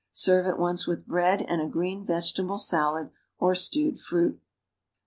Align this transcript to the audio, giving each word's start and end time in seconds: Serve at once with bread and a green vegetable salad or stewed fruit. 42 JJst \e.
Serve 0.13 0.47
at 0.47 0.57
once 0.57 0.87
with 0.87 1.05
bread 1.05 1.45
and 1.47 1.61
a 1.61 1.67
green 1.67 2.03
vegetable 2.03 2.57
salad 2.57 3.11
or 3.37 3.53
stewed 3.53 3.99
fruit. 3.99 4.31
42 4.31 4.31
JJst 4.31 4.39
\e. 4.39 4.41